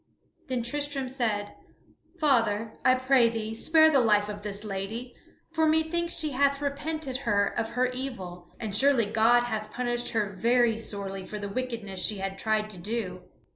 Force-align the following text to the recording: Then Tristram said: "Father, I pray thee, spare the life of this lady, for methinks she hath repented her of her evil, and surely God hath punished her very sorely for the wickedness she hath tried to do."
Then 0.47 0.63
Tristram 0.63 1.07
said: 1.07 1.53
"Father, 2.19 2.73
I 2.83 2.95
pray 2.95 3.29
thee, 3.29 3.53
spare 3.53 3.91
the 3.91 3.99
life 3.99 4.29
of 4.29 4.41
this 4.41 4.63
lady, 4.63 5.13
for 5.51 5.67
methinks 5.67 6.17
she 6.17 6.31
hath 6.31 6.59
repented 6.59 7.17
her 7.17 7.45
of 7.45 7.77
her 7.77 7.85
evil, 7.91 8.51
and 8.59 8.73
surely 8.75 9.05
God 9.05 9.43
hath 9.43 9.71
punished 9.71 10.09
her 10.13 10.25
very 10.25 10.75
sorely 10.75 11.23
for 11.27 11.37
the 11.37 11.49
wickedness 11.49 12.03
she 12.03 12.17
hath 12.17 12.37
tried 12.39 12.67
to 12.71 12.79
do." 12.79 13.21